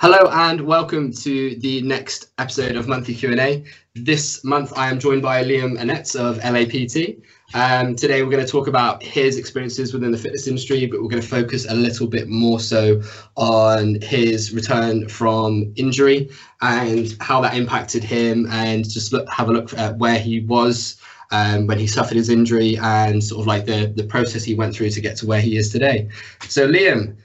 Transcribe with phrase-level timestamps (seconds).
[0.00, 3.62] Hello and welcome to the next episode of Monthly Q&A.
[3.94, 7.22] This month I am joined by Liam Annetz of LAPT.
[7.52, 11.10] Um, today we're going to talk about his experiences within the fitness industry, but we're
[11.10, 13.02] going to focus a little bit more so
[13.36, 16.30] on his return from injury
[16.62, 20.98] and how that impacted him and just look, have a look at where he was
[21.30, 24.74] um, when he suffered his injury and sort of like the, the process he went
[24.74, 26.08] through to get to where he is today.
[26.48, 27.16] So Liam,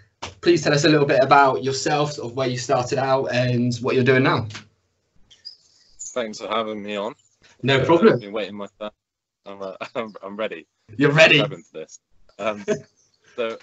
[0.42, 3.76] please tell us a little bit about yourself, sort of where you started out and
[3.78, 4.48] what you're doing now.
[6.00, 7.16] Thanks for having me on.
[7.64, 8.14] No uh, problem.
[8.14, 8.92] I've been waiting my time.
[9.46, 10.66] I'm, uh, I'm, I'm, ready.
[10.98, 11.40] You're ready.
[11.40, 12.00] For this.
[12.40, 12.66] Um,
[13.36, 13.58] so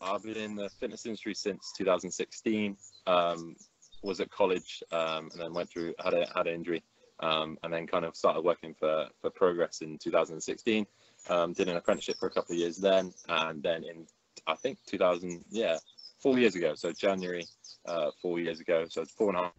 [0.00, 2.76] I've been in the fitness industry since 2016.
[3.06, 3.56] Um,
[4.02, 6.82] was at college um, and then went through had a had an injury
[7.20, 10.86] um, and then kind of started working for for Progress in 2016.
[11.28, 14.06] Um, did an apprenticeship for a couple of years then, and then in
[14.46, 15.78] I think 2000, yeah,
[16.20, 16.74] four years ago.
[16.74, 17.46] So January,
[17.86, 18.86] uh, four years ago.
[18.88, 19.52] So it's four and a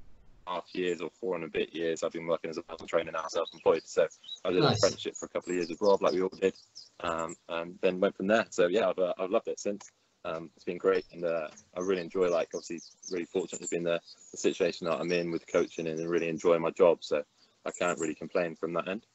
[0.48, 2.04] half years or four and a bit years.
[2.04, 3.84] I've been working as a personal trainer now, self-employed.
[3.86, 4.08] So
[4.46, 4.72] I did nice.
[4.72, 6.54] an apprenticeship for a couple of years abroad, like we all did,
[7.02, 8.46] um, and then went from there.
[8.50, 9.90] So yeah, I've, uh, I've loved it since.
[10.24, 12.30] Um, it's been great, and uh, I really enjoy.
[12.30, 14.00] Like, obviously, really fortunate to be in the,
[14.32, 17.00] the situation that I'm in with coaching, and really enjoy my job.
[17.02, 17.24] So
[17.66, 19.06] I can't really complain from that end.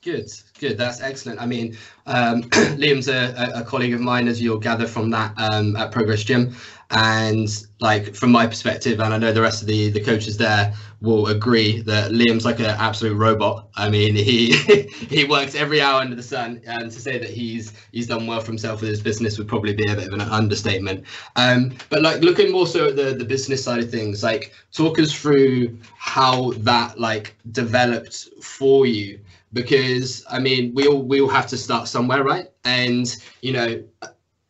[0.00, 0.78] Good, good.
[0.78, 1.40] That's excellent.
[1.40, 2.42] I mean, um,
[2.78, 6.54] Liam's a, a, colleague of mine, as you'll gather from that um, at Progress Gym,
[6.90, 7.48] and
[7.80, 11.26] like from my perspective, and I know the rest of the the coaches there will
[11.26, 13.70] agree that Liam's like an absolute robot.
[13.74, 14.52] I mean, he
[15.10, 18.38] he works every hour under the sun, and to say that he's he's done well
[18.38, 21.06] for himself with his business would probably be a bit of an understatement.
[21.34, 25.00] Um, but like looking more so at the the business side of things, like talk
[25.00, 29.18] us through how that like developed for you
[29.52, 32.50] because I mean we all we all have to start somewhere, right?
[32.64, 33.08] And
[33.40, 33.82] you know,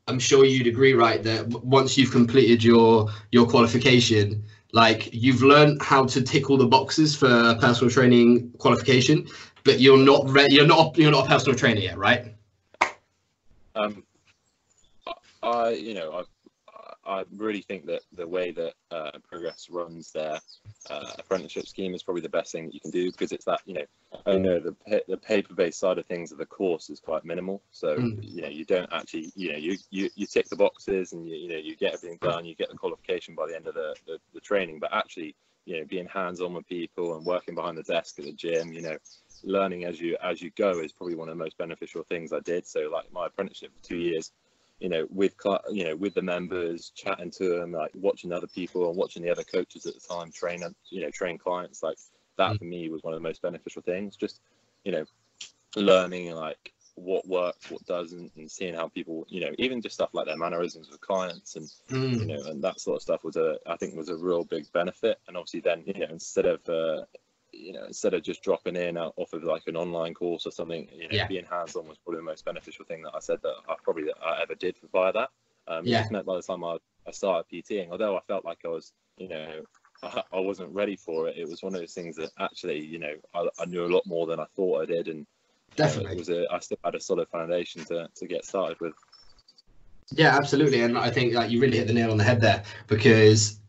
[0.09, 5.83] I'm sure you'd agree, right, that once you've completed your your qualification, like you've learned
[5.83, 9.27] how to tick all the boxes for personal training qualification,
[9.65, 12.35] but you're not re- you're not you're not a personal trainer yet, right?
[13.75, 14.03] Um,
[15.43, 16.25] I you know
[17.09, 20.39] I really think that the way that uh, Progress runs their
[20.91, 23.61] uh, apprenticeship scheme is probably the best thing that you can do because it's that
[23.65, 23.85] you know
[24.27, 27.63] I know the the paper based side of things of the course is quite minimal,
[27.71, 28.19] so mm.
[28.23, 31.37] you know you don't actually you know you, you you tick the boxes and you
[31.37, 33.95] you know you get everything done, you get the qualification by the end of the
[34.07, 37.79] the, the training, but actually you know being hands on with people and working behind
[37.79, 38.97] the desk at the gym, you know
[39.45, 42.41] learning as you as you go is probably one of the most beneficial things I
[42.41, 42.67] did.
[42.67, 44.33] So like my apprenticeship for two years
[44.81, 45.35] you know, with
[45.71, 49.31] you know, with the members, chatting to them, like watching other people and watching the
[49.31, 51.83] other coaches at the time train, and you know, train clients.
[51.83, 51.99] Like
[52.37, 52.59] that mm.
[52.59, 54.17] for me was one of the most beneficial things.
[54.17, 54.41] Just
[54.85, 55.05] you know,
[55.77, 60.11] learning like what works, what doesn't, and seeing how people, you know, even just stuff
[60.13, 62.19] like their mannerisms with clients and mm.
[62.21, 64.71] you know, and that sort of stuff was a, I think, was a real big
[64.73, 65.19] benefit.
[65.27, 67.05] And obviously, then you know, instead of uh,
[67.59, 70.89] you know, instead of just dropping in off of like an online course or something,
[70.93, 71.27] you know, yeah.
[71.27, 74.17] being hands-on was probably the most beneficial thing that I said that I probably that
[74.25, 75.31] I ever did via that.
[75.67, 76.05] Um, yeah.
[76.05, 78.93] It meant by the time I, I started PTing, although I felt like I was,
[79.19, 79.63] you know,
[80.03, 81.37] I, I, wasn't ready for it.
[81.37, 84.07] It was one of those things that actually, you know, I, I knew a lot
[84.07, 85.27] more than I thought I did, and
[85.77, 88.81] definitely know, it was a, I still had a solid foundation to to get started
[88.81, 88.95] with.
[90.11, 92.63] Yeah, absolutely, and I think like you really hit the nail on the head there
[92.87, 93.61] because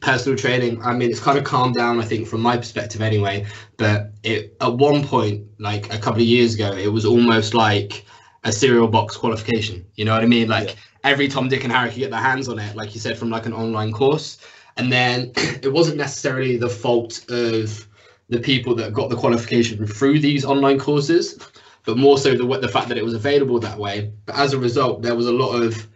[0.00, 3.44] personal training i mean it's kind of calmed down i think from my perspective anyway
[3.76, 8.04] but it at one point like a couple of years ago it was almost like
[8.44, 10.74] a cereal box qualification you know what i mean like yeah.
[11.04, 13.30] every tom dick and harry could get their hands on it like you said from
[13.30, 14.38] like an online course
[14.76, 17.86] and then it wasn't necessarily the fault of
[18.28, 21.38] the people that got the qualification through these online courses
[21.84, 24.58] but more so the the fact that it was available that way but as a
[24.58, 25.86] result there was a lot of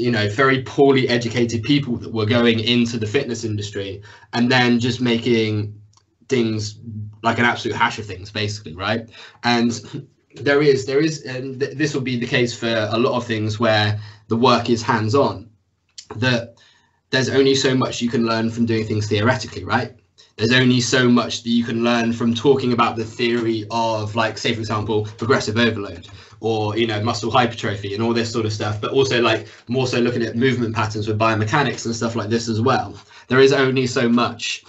[0.00, 4.02] you know very poorly educated people that were going into the fitness industry
[4.32, 5.80] and then just making
[6.28, 6.78] things
[7.22, 9.10] like an absolute hash of things basically right?
[9.44, 13.14] And there is there is and th- this will be the case for a lot
[13.16, 15.50] of things where the work is hands on
[16.16, 16.54] that
[17.10, 19.94] there's only so much you can learn from doing things theoretically right?
[20.36, 24.38] There's only so much that you can learn from talking about the theory of like
[24.38, 26.08] say for example progressive overload
[26.40, 29.86] or you know muscle hypertrophy and all this sort of stuff but also like more
[29.86, 32.94] so looking at movement patterns with biomechanics and stuff like this as well.
[33.28, 34.64] There is only so much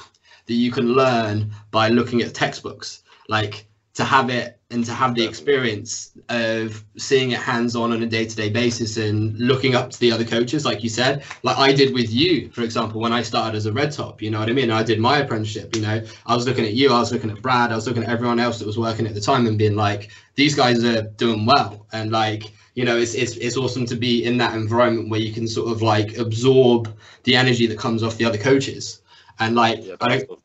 [0.46, 3.04] that you can learn by looking at textbooks.
[3.28, 3.66] Like
[3.96, 8.06] to have it and to have the experience of seeing it hands on on a
[8.06, 11.58] day to day basis and looking up to the other coaches, like you said, like
[11.58, 14.40] I did with you, for example, when I started as a red top, you know
[14.40, 14.72] what I mean?
[14.72, 17.42] I did my apprenticeship, you know, I was looking at you, I was looking at
[17.42, 19.76] Brad, I was looking at everyone else that was working at the time and being
[19.76, 21.86] like, these guys are doing well.
[21.92, 22.44] And like,
[22.76, 25.72] you know, it's, it's, it's awesome to be in that environment where you can sort
[25.72, 29.02] of like absorb the energy that comes off the other coaches.
[29.40, 30.42] And like, Yeah, I don't,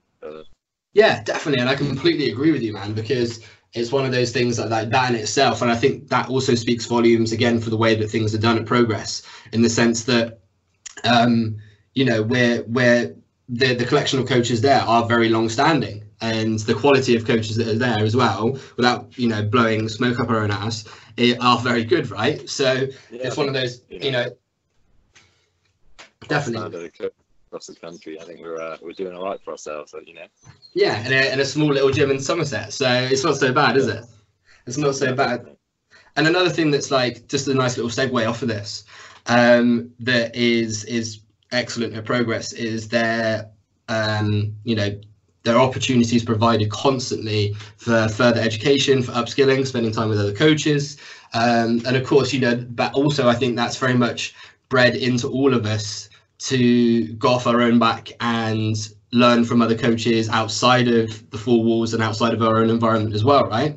[0.96, 1.60] yeah, definitely.
[1.60, 3.40] And I completely agree with you, man, because
[3.76, 5.62] it's one of those things that, like that in itself.
[5.62, 8.58] And I think that also speaks volumes again for the way that things are done
[8.58, 10.40] at Progress, in the sense that,
[11.04, 11.56] um,
[11.94, 13.14] you know, where where
[13.48, 17.56] the the collection of coaches there are very long standing, and the quality of coaches
[17.56, 20.84] that are there as well, without you know blowing smoke up our own ass,
[21.16, 22.48] it, are very good, right?
[22.48, 24.30] So Yeah, it's one of those, you know,
[26.28, 26.90] definitely.
[27.62, 28.20] Standard of coach across the country.
[28.20, 29.94] I think we're uh, we're doing all right for ourselves.
[30.06, 30.26] You know,
[30.74, 32.72] Yeah, and a, in a small little gym in Somerset.
[32.72, 34.04] So it's not so bad, is it?
[34.66, 35.56] It's not so bad.
[36.16, 38.84] And another thing that's like just a nice little segue off of this,
[39.26, 41.20] um, that is is
[41.52, 43.50] excellent at progress is their
[43.88, 44.98] um, you know,
[45.44, 50.96] there are opportunities provided constantly for further education, for upskilling, spending time with other coaches.
[51.34, 54.34] Um, and of course, you know, but also I think that's very much
[54.68, 56.08] bred into all of us
[56.38, 58.76] to go off our own back and
[59.12, 63.14] learn from other coaches outside of the four walls and outside of our own environment
[63.14, 63.76] as well, right?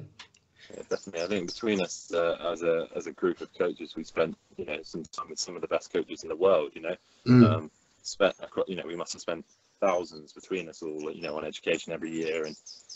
[0.73, 1.21] Yeah, definitely.
[1.23, 4.65] I think between us uh, as a as a group of coaches, we spent you
[4.65, 6.71] know some time with some of the best coaches in the world.
[6.75, 6.95] You know,
[7.27, 7.45] Mm.
[7.45, 7.71] um,
[8.03, 8.35] spent
[8.67, 9.45] you know we must have spent
[9.81, 12.55] thousands between us all you know on education every year and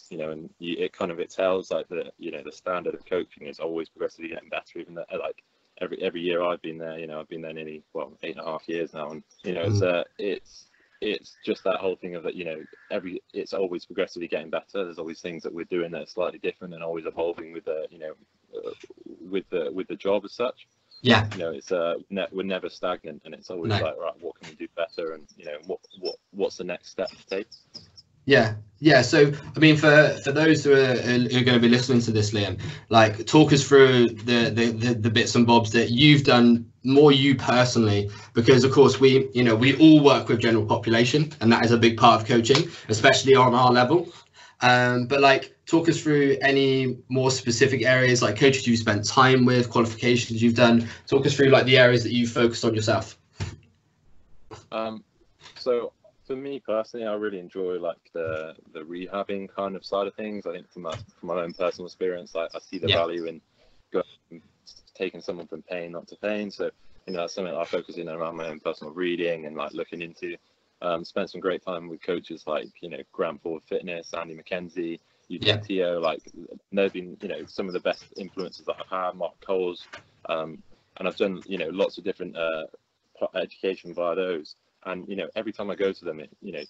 [0.09, 2.93] you know and you, it kind of it tells like the you know the standard
[2.93, 5.43] of coaching is always progressively getting better even that like
[5.81, 8.45] every every year I've been there you know I've been there nearly well eight and
[8.45, 10.67] a half years now and you know it's uh it's
[11.01, 14.85] it's just that whole thing of that you know every it's always progressively getting better.
[14.85, 17.87] There's always things that we're doing that are slightly different and always evolving with the
[17.89, 18.13] you know
[18.55, 18.71] uh,
[19.29, 20.67] with the with the job as such.
[21.01, 23.79] Yeah, you know it's uh ne- we're never stagnant and it's always No.
[23.81, 26.89] like right what can we do better and you know what what what's the next
[26.89, 27.47] step to take
[28.25, 29.01] yeah, yeah.
[29.01, 32.11] So, I mean, for for those who are, who are going to be listening to
[32.11, 32.59] this, Liam,
[32.89, 37.11] like, talk us through the, the the the bits and bobs that you've done more
[37.11, 41.51] you personally, because of course we, you know, we all work with general population, and
[41.51, 44.11] that is a big part of coaching, especially on our level.
[44.61, 49.45] Um, but like, talk us through any more specific areas, like coaches you've spent time
[49.45, 50.87] with, qualifications you've done.
[51.07, 53.17] Talk us through like the areas that you've focused on yourself.
[54.71, 55.03] Um,
[55.55, 55.93] so
[56.25, 60.45] for me personally, I really enjoy like the the rehabbing kind of side of things.
[60.45, 62.95] I think from my from my own personal experience, I, I see the Yeah.
[62.97, 63.41] value in
[63.91, 64.41] going,
[64.95, 66.51] taking someone from pain not to pain.
[66.51, 66.69] So
[67.07, 70.01] you know that's something I focus in around my own personal reading and like looking
[70.01, 70.37] into.
[70.81, 74.99] Um, spent some great time with coaches like you know Grant Ford Fitness, Andy McKenzie,
[75.29, 75.55] Yeah.
[75.55, 75.99] UTO.
[76.01, 76.19] Like
[76.73, 79.15] they've been you know some of the best influences that I've had.
[79.15, 79.87] Mark Coles,
[80.27, 80.61] um,
[80.97, 82.65] and I've done you know lots of different uh,
[83.35, 84.55] education via those
[84.85, 86.63] and you know every time I go to them, it, you know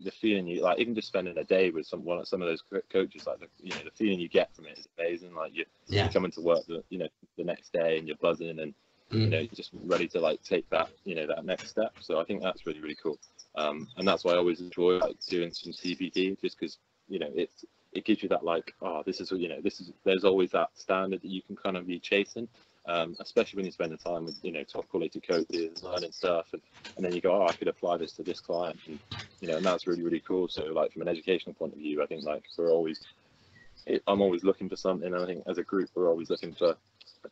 [0.00, 2.62] the feeling you like even just spending a day with some one some of those
[2.62, 5.34] co- coaches, like the, you know the feeling you get from it is amazing.
[5.34, 6.02] Like you Yeah.
[6.02, 8.74] you're coming to work the you know the next day and you're buzzing and
[9.22, 9.30] you Mm.
[9.30, 11.92] know you're just ready to like take that you know that next step.
[12.00, 13.18] So I think that's really really cool,
[13.56, 16.78] um, and that's why I always enjoy like doing some CPD just because
[17.08, 17.50] you know it
[17.92, 20.70] it gives you that like oh this is you know this is there's always that
[20.74, 22.48] standard that you can kind of be chasing.
[22.88, 26.46] Um, especially when you spend the time with you know top quality coaches learning stuff
[26.52, 26.62] and,
[26.96, 29.00] and then you go oh I could apply this to this client and
[29.40, 32.02] you know and that's really really cool so like from an educational point of view
[32.02, 33.00] I think like we're always
[33.86, 36.54] it, I'm always looking for something and I think as a group we're always looking
[36.54, 36.76] for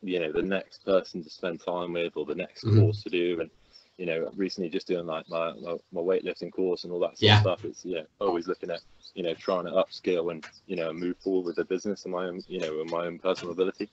[0.01, 2.79] you know the next person to spend time with or the next Mhm.
[2.79, 3.49] course to do and
[3.97, 7.21] you know recently just doing like my, my, my weightlifting course and all that sort
[7.21, 7.35] Yeah.
[7.35, 8.81] of stuff it's know always looking at
[9.13, 12.25] you know trying to upskill and you know move forward with the business and my
[12.25, 13.89] own you know and my own personal ability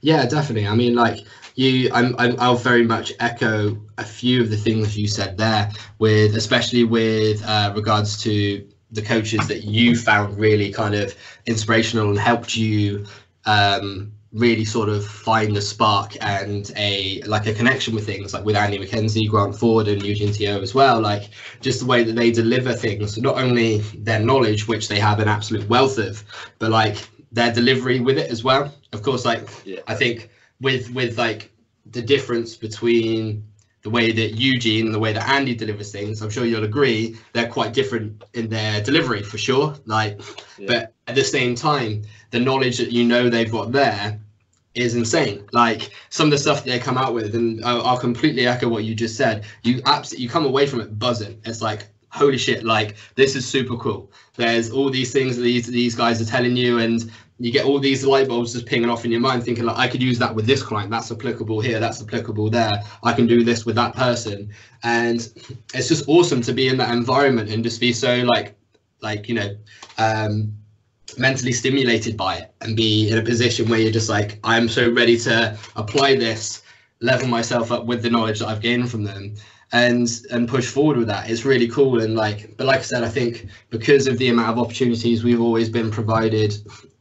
[0.00, 0.68] Yeah, definitely.
[0.68, 1.24] I mean, like
[1.56, 5.70] you, I'm, I'm, I'll very much echo a few of the things you said there,
[5.98, 11.14] with especially with uh, regards to the coaches that you found really kind of
[11.46, 13.04] inspirational and helped you
[13.44, 18.44] um, really sort of find a spark and a like a connection with things, like
[18.44, 21.00] with Andy McKenzie, Grant Ford, and Eugene Teo as well.
[21.00, 25.18] Like just the way that they deliver things, not only their knowledge, which they have
[25.18, 26.22] an absolute wealth of,
[26.60, 28.72] but like their delivery with it as well.
[28.92, 30.30] Of course, like yeah I think
[30.60, 31.50] with with like
[31.90, 33.44] the difference between
[33.82, 37.16] the way that Eugene and the way that Andy delivers things, I'm sure you'll agree
[37.32, 39.74] they're quite different in their delivery for sure.
[39.86, 40.20] Like,
[40.58, 40.66] Yeah.
[40.66, 44.20] but at the same time, the knowledge that you know they've got there
[44.74, 45.44] is insane.
[45.52, 48.68] Like some of the stuff that they come out with, and I'll, I'll completely echo
[48.68, 49.44] what you just said.
[49.62, 51.40] You absolutely you come away from it buzzing.
[51.44, 52.64] It's like holy shit!
[52.64, 54.10] Like this is super cool.
[54.36, 57.78] There's all these things that these these guys are telling you, and you get all
[57.78, 60.34] these light bulbs just pinging off in your mind, thinking like, I could use that
[60.34, 60.90] with this client.
[60.90, 61.78] That's applicable here.
[61.78, 62.82] That's applicable there.
[63.04, 64.50] I can do this with that person,
[64.82, 65.16] and
[65.74, 68.56] it's just awesome to be in that environment and just be so like,
[69.00, 69.56] like you know,
[69.98, 70.52] um,
[71.16, 74.90] mentally stimulated by it and be in a position where you're just like, I'm so
[74.92, 76.62] ready to apply this,
[77.00, 79.34] level myself up with the knowledge that I've gained from them
[79.72, 81.30] and and push forward with that.
[81.30, 82.00] It's really cool.
[82.00, 85.40] And like but like i said i think because of the amount of opportunities we've
[85.40, 86.54] always been provided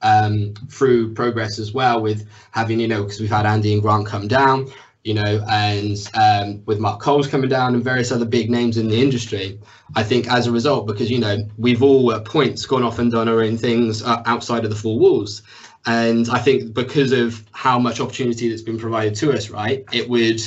[0.04, 4.08] um, through progress as well with having you know because we've had andy and grant
[4.08, 4.72] come down
[5.04, 8.88] you know and um, with mark coles coming down and various other big names in
[8.88, 9.60] the industry
[9.96, 13.12] i think as a result because you know we've all at points gone off and
[13.12, 15.42] done our own things uh, outside of the four walls.
[15.88, 20.08] And i think because of how much opportunity that's been provided to us right it
[20.08, 20.42] would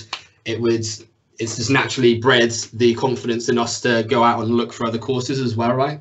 [0.45, 0.87] it would
[1.41, 4.99] it's just naturally bred the confidence in us to go out and look for other
[4.99, 5.99] courses as well, right?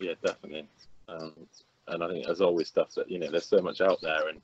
[0.00, 0.68] Yeah, definitely.
[1.08, 1.32] Um,
[1.86, 4.40] and I think there's always stuff that you know there's so much out there, and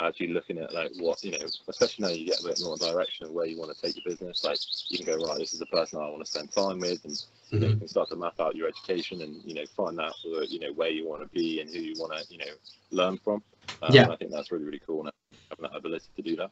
[0.00, 3.26] actually looking at like what you know, especially now you get a bit more direction
[3.26, 4.44] of where you want to take your business.
[4.44, 4.58] Like
[4.88, 7.20] you can go right, this is the person I want to spend time with, and
[7.52, 7.78] you, mm-hmm.
[7.78, 10.14] can start to map out your education and you know find out
[10.48, 12.52] you know where you want to be and who you want to you know
[12.90, 13.42] learn from.
[13.82, 15.08] Um, yeah, I think that's really really cool
[15.50, 16.50] having that ability to do that.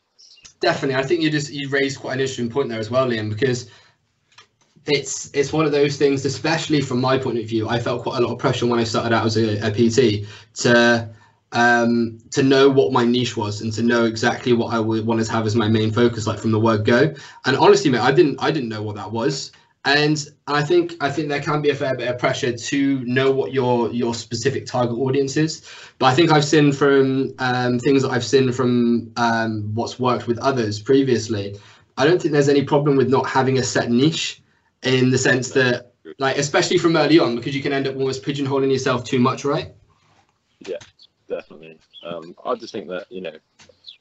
[0.60, 3.30] Definitely, I think you just you raised quite an interesting point there as well, Liam,
[3.30, 3.70] because
[4.86, 7.68] it's it's one of those things, especially from my point of view.
[7.68, 10.26] I felt quite a lot of pressure when I started out as a, a PT
[10.62, 11.08] to
[11.52, 15.24] um, to know what my niche was and to know exactly what I would want
[15.24, 17.12] to have as my main focus, like from the word go.
[17.44, 19.52] And honestly, mate, I didn't I didn't know what that was
[19.84, 23.30] and I think I think there can be a fair bit of pressure to know
[23.30, 25.62] what your your specific target audience is.
[25.98, 30.26] But I think I've seen from um, things that I've seen from um, what's worked
[30.26, 31.56] with others previously.
[31.96, 34.42] I don't think there's any problem with not having a set niche,
[34.82, 38.22] in the sense that, like, especially from early on, because you can end up almost
[38.22, 39.74] pigeonholing yourself too much, right?
[40.60, 40.78] Yeah,
[41.28, 41.78] definitely.
[42.02, 43.36] Um, I just think that you know,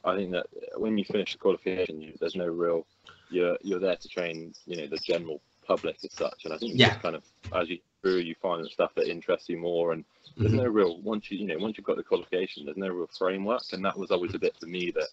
[0.03, 2.85] I think that when you finish the qualification, you, there's no real.
[3.29, 6.45] You're you're there to train, you know, the general public as such.
[6.45, 6.95] And I think yeah.
[6.95, 7.23] kind of
[7.53, 9.93] as you through, you find the stuff that interests you more.
[9.93, 10.03] And
[10.35, 10.63] there's mm-hmm.
[10.63, 13.61] no real once you you know once you've got the qualification, there's no real framework.
[13.71, 15.07] And that was always a bit for me that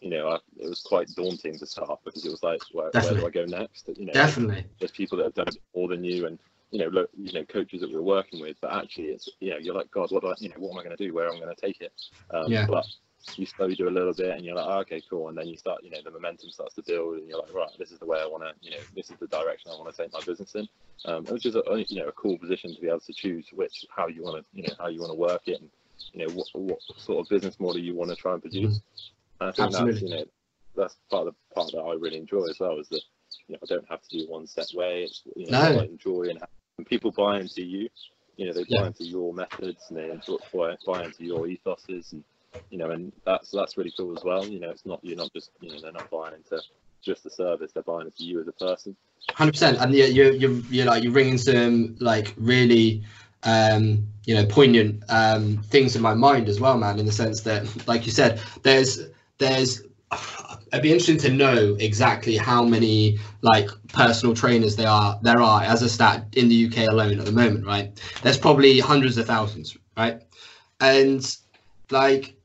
[0.00, 3.14] you know I, it was quite daunting to start because it was like where, where
[3.14, 3.90] do I go next?
[3.96, 4.64] You know, definitely.
[4.78, 6.38] There's people that have done it more than you and.
[6.72, 9.50] You know, look, you know, coaches that we are working with, but actually, it's you
[9.50, 11.14] know, you're like, God, what do I, you know, what am I going to do?
[11.14, 11.92] Where am I going to take it?
[12.34, 12.66] Um, yeah.
[12.68, 12.84] But
[13.34, 15.28] you slowly do a little bit and you're like, oh, okay, cool.
[15.28, 17.68] And then you start, you know, the momentum starts to build and you're like, right,
[17.78, 19.94] this is the way I want to, you know, this is the direction I want
[19.94, 20.68] to take my business in.
[21.04, 23.84] Um, which is a, you know, a cool position to be able to choose which,
[23.94, 25.70] how you want to, you know, how you want to work it and,
[26.12, 28.78] you know, what, what sort of business model you want to try and produce.
[28.78, 29.42] Mm-hmm.
[29.42, 29.92] And I think Absolutely.
[29.92, 30.24] that's, you know,
[30.74, 33.02] that's part of the part that I really enjoy as well is that,
[33.46, 35.02] you know, I don't have to do one set way.
[35.04, 35.80] It's, you know, no.
[35.80, 36.42] I enjoy and,
[36.78, 37.88] and people buy into you,
[38.36, 38.86] you know, they buy yeah.
[38.86, 40.08] into your methods and they
[40.86, 42.24] buy into your ethoses and,
[42.70, 44.46] you know, and that's that's really cool as well.
[44.46, 46.62] You know, it's not you're not just you know they're not buying into
[47.02, 48.96] just the service; they're buying into you as a person.
[49.32, 53.02] Hundred percent, and you're, you you you're like you're bringing some like really
[53.42, 56.98] um, you know poignant um, things in my mind as well, man.
[56.98, 59.08] In the sense that, like you said, there's
[59.38, 59.82] there's
[60.68, 65.62] it'd be interesting to know exactly how many like personal trainers there are there are
[65.62, 68.00] as a stat in the UK alone at the moment, right?
[68.22, 70.22] There's probably hundreds of thousands, right?
[70.80, 71.36] And
[71.90, 72.35] like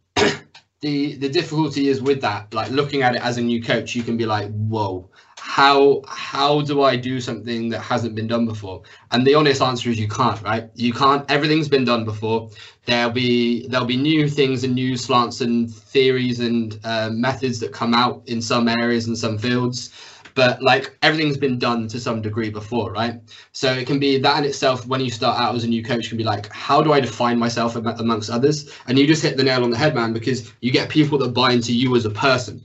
[0.81, 4.03] the the difficulty is with that like looking at it as a new coach you
[4.03, 5.07] can be like whoa
[5.41, 8.83] how how do i do something that hasn't been done before?
[9.11, 10.69] And the honest answer is you can't right?
[10.75, 11.29] You can't.
[11.29, 12.49] Everything's been done before.
[12.85, 17.73] There'll be there'll be new things and new slants and theories and uh, methods that
[17.73, 19.91] come out in some areas and some fields
[20.35, 23.21] but like everything's been done to some degree before right?
[23.51, 26.09] So it can be that in itself when you start out as a new coach
[26.09, 28.71] can be like how do i define myself amongst others?
[28.87, 31.33] And you just hit the nail on the head man because you get people that
[31.33, 32.63] buy into you as a person.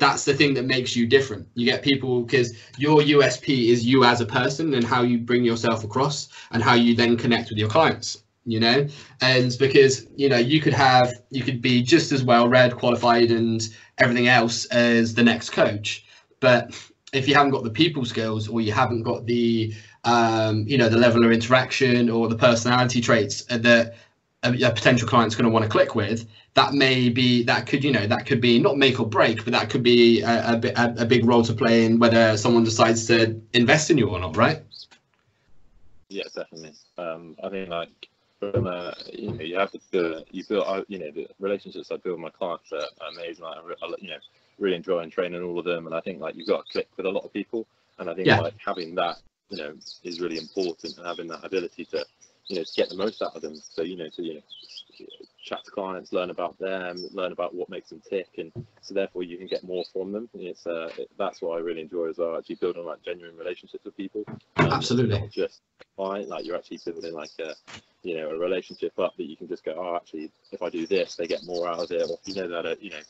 [0.00, 1.46] That's the thing that makes you different.
[1.54, 5.44] You get people because your usp is you as a person and how you bring
[5.44, 8.86] yourself across and how you then connect with your clients you know?
[9.20, 13.30] And because you know you could have you could be just as well read qualified
[13.30, 13.62] and
[13.98, 16.04] everything else as the next coach
[16.42, 16.74] but
[17.14, 19.72] if you haven't got the people skills or you haven't got the
[20.04, 23.94] um, you know the level of interaction or the personality traits that
[24.42, 27.84] a, a potential client's going to want to click with, that may be that could
[27.84, 30.94] you know that could be not make or break, but that could be a, a,
[30.98, 34.36] a big role to play in whether someone decides to invest in you or not,
[34.36, 34.62] right?
[36.08, 36.72] Yeah, definitely.
[36.98, 38.08] Um, I think like
[38.40, 42.20] from uh, you know you have to you build you know the relationships I build
[42.20, 43.44] with my clients are amazing.
[43.44, 44.16] Like, you know
[44.62, 45.86] really enjoying training all of them.
[45.86, 47.66] And I think like you've got to click with a lot of people.
[47.98, 48.40] And I think yeah.
[48.40, 49.16] like having that,
[49.50, 52.04] you know, is really important and having that ability to,
[52.46, 53.56] you know, to get the most out of them.
[53.56, 54.40] So, you know, to, you know,
[55.42, 59.22] chat to clients, learn about them, learn about what makes them tick, and so therefore
[59.22, 60.28] you can get more from them.
[60.32, 62.36] And it's uh, it, that's what I really enjoy as well.
[62.36, 64.24] Actually building like genuine relationships with people.
[64.56, 65.28] Um, Absolutely.
[65.30, 65.60] Just
[65.96, 67.54] client, like you're actually building like a
[68.02, 70.86] you know a relationship up that you can just go, oh, actually, if I do
[70.86, 72.08] this, they get more out of it.
[72.08, 73.00] Or you know that, uh, you know,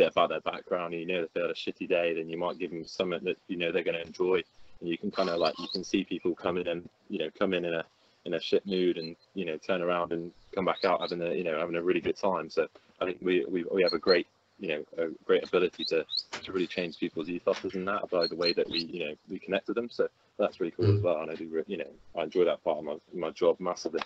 [0.00, 2.38] bit about their background, and you know if they had a shitty day, then you
[2.38, 4.42] might give them something that you know they're going to enjoy.
[4.80, 7.28] And you can kind of like you can see people come in and you know
[7.38, 7.84] come in in a
[8.24, 11.34] in a shit mood and you know turn around and come back out having a
[11.34, 12.48] you know having a really good time.
[12.48, 12.66] So
[13.00, 14.26] I think we we, we have a great
[14.58, 16.04] you know a great ability to
[16.42, 19.38] to really change people's ethos and that by the way that we you know we
[19.38, 19.90] connect with them.
[19.90, 20.96] So that's really cool mm.
[20.96, 23.60] as well, and I do you know I enjoy that part of my my job
[23.60, 24.00] massively.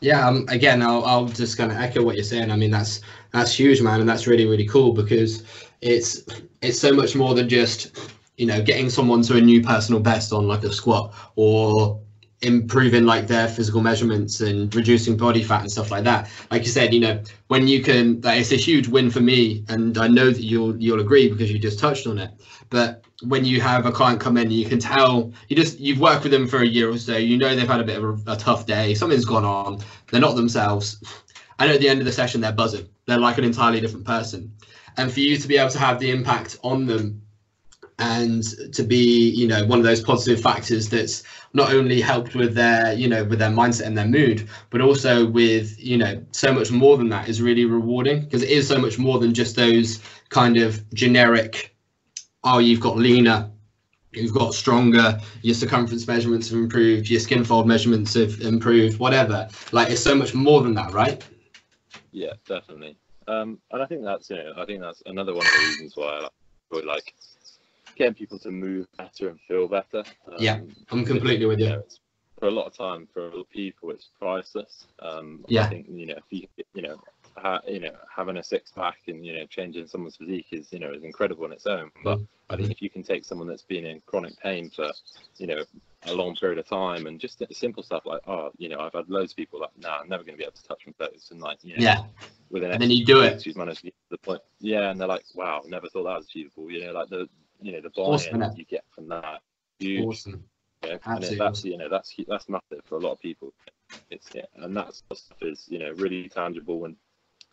[0.00, 2.50] Yeah, um, again, I'll, I'll just kind of echo what you're saying.
[2.50, 3.00] I mean, that's
[3.32, 5.42] that's huge, man, and that's really really cool because
[5.80, 6.22] it's
[6.60, 7.96] it's so much more than just
[8.36, 12.00] you know getting someone to a new personal best on like a squat or
[12.42, 16.30] improving like their physical measurements and reducing body fat and stuff like that.
[16.50, 19.64] Like you said you know when you can that it's a huge win for me
[19.68, 22.30] and i know that you'll you'll agree because you just touched on it.
[22.68, 26.24] But when you have a client come in you can tell you just you've worked
[26.24, 28.32] with them for a year or so you know they've had a bit of a,
[28.32, 29.78] a tough day something's gone on
[30.10, 31.02] they're not themselves.
[31.58, 34.52] And at the end of the session they're buzzing they're like an entirely different person.
[34.98, 37.22] And for you to be able to have the impact on them
[37.98, 41.22] and to be you know one of those positive factors that's
[41.54, 45.26] not only helped with their you know with their mindset and their mood but also
[45.26, 48.20] with you know so much more than that is really rewarding.
[48.20, 51.74] Because it is so much more than just those kind of generic
[52.44, 53.50] oh you've got leaner
[54.12, 59.48] you've got stronger your circumference measurements have improved your skin fold measurements have improved whatever.
[59.72, 61.24] Like it's so much more than that right?
[62.12, 62.98] Yeah definitely.
[63.26, 65.96] Um and i think that's you know i think that's another one of the reasons
[65.96, 66.28] why
[66.74, 67.14] i like
[67.96, 70.04] getting people to move better and feel better.
[70.26, 70.60] Um, yeah,
[70.90, 71.66] I'm completely with you.
[71.66, 71.82] you
[72.38, 74.86] for a lot of time, for a lot of people, it's priceless.
[75.00, 75.64] Um, yeah.
[75.64, 77.00] I think you know, if you you know,
[77.36, 80.78] ha, you know, having a six pack and you know, changing someone's physique is you
[80.78, 81.90] know is incredible on its own.
[82.04, 82.24] But mm-hmm.
[82.50, 84.90] I think if you can take someone that's been in chronic pain for
[85.38, 85.64] you know
[86.06, 89.08] a long period of time and just simple stuff like oh you know I've had
[89.08, 91.30] loads of people like nah I'm never going to be able to touch my toes
[91.32, 92.04] and like you know, yeah
[92.50, 95.00] within and then you do it she's managed to get to the point yeah and
[95.00, 97.28] they're like wow never thought that was achievable you know like the
[97.60, 99.40] you know the buy-in awesome, that you get from that
[99.78, 100.04] huge.
[100.04, 100.44] Awesome.
[100.84, 103.52] Yeah, and that's you know that's that's massive for a lot of people.
[104.10, 106.96] It's yeah, and that stuff is you know really tangible and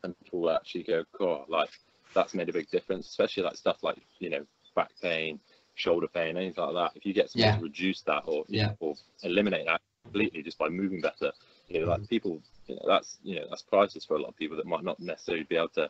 [0.03, 1.69] and people actually go, God, like
[2.13, 5.39] that's made a big difference, especially like stuff like you know back pain,
[5.75, 6.97] shoulder pain, anything like that.
[6.97, 7.57] If you get someone yeah.
[7.57, 8.67] to reduce that or yeah.
[8.67, 11.31] Know, or eliminate that completely just by moving better,
[11.69, 12.07] you know, like mm-hmm.
[12.07, 14.83] people, you know, that's you know that's priceless for a lot of people that might
[14.83, 15.89] not necessarily be able to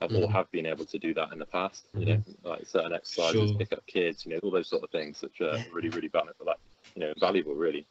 [0.00, 0.22] have mm.
[0.22, 1.86] or have been able to do that in the past.
[1.96, 2.48] You know, mm-hmm.
[2.48, 3.58] like certain exercises, sure.
[3.58, 6.46] pick up kids, you know, all those sort of things, which are really, really valuable,
[6.46, 6.58] like
[6.94, 7.86] you know, valuable, really.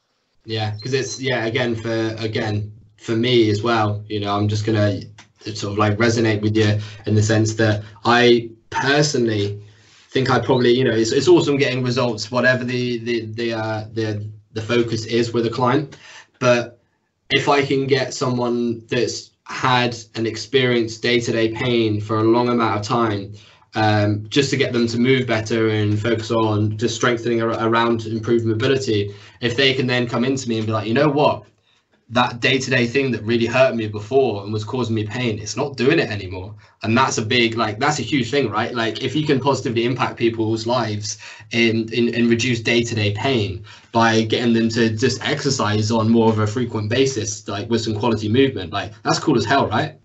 [0.46, 4.04] Yeah, because it's yeah, again for again for me as well.
[4.08, 5.02] You know, I'm just gonna
[5.42, 9.62] sort of like resonate with you in the sense that I personally
[10.10, 13.86] think I probably you know it's, it's awesome getting results, whatever the the the uh,
[13.94, 15.98] the the focus is with a client,
[16.40, 16.80] but
[17.30, 22.80] if I can get someone that's had and experienced day-to-day pain for a long amount
[22.80, 23.34] of time
[23.76, 28.46] um, just to get them to move better and focus on just strengthening around improved
[28.46, 29.14] mobility.
[29.42, 31.44] If they can then come into me and be like you know what
[32.10, 35.78] that day-to-day thing that really hurt me before and was causing me pain it's not
[35.78, 36.54] doing it anymore.
[36.84, 38.74] And that's a big like that's a huge thing right?
[38.74, 41.18] Like if you can positively impact people's lives
[41.52, 46.48] in, in reduce day-to-day pain by getting them to just exercise on more of a
[46.48, 49.98] frequent basis like with some quality movement like that's cool as hell right?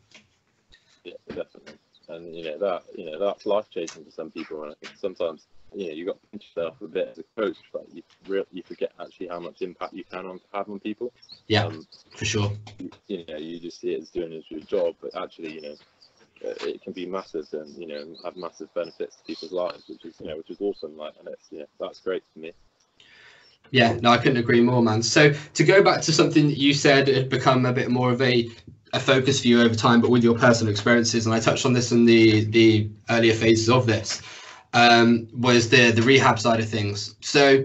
[1.05, 1.75] Yeah definitely.
[2.09, 4.97] And you know that you know that's life changing for some people and i think
[4.99, 8.03] sometimes you know, you got to pinch yourself a bit as a coach, but you
[8.27, 11.13] really you forget actually how much impact you can on, have on people.
[11.47, 12.53] Yeah, um, for sure.
[12.79, 15.77] You, you, know, you just see it as doing your job, but actually, you know,
[16.45, 20.05] uh, it can be massive and you know have massive benefits to people's lives, which
[20.05, 20.97] is you know which is awesome.
[20.97, 22.53] Like, and it's yeah, that's great for me.
[23.71, 25.03] Yeah, no, I couldn't agree more, man.
[25.03, 28.23] So to go back to something that you said had become a bit more of
[28.23, 28.49] a
[28.95, 31.75] a focus for you over time, but with your personal experiences, and I touched on
[31.75, 34.23] this in the the earlier phases of this
[34.79, 37.17] um, was the the rehab side of things.
[37.21, 37.65] So,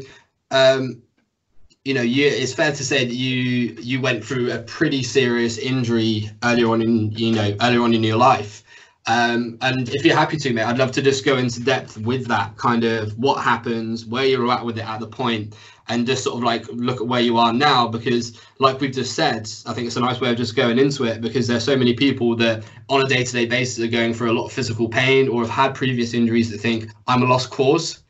[0.51, 1.01] um,
[1.85, 5.57] you know, you, it's fair to say that you you went through a pretty serious
[5.57, 8.63] injury earlier on in you know earlier on in your life.
[9.05, 12.25] Um, and if you're happy to, mate, I'd love to just go into depth with
[12.27, 15.55] that kind of what happens, where you're at with it at the point,
[15.89, 19.15] and just sort of like look at where you are now because like we've just
[19.15, 21.75] said i think it's a nice way of just going into it because there's so
[21.75, 25.27] many people that on a day-to-day basis are going through a lot of physical pain
[25.27, 28.03] or have had previous injuries that think i'm a lost cause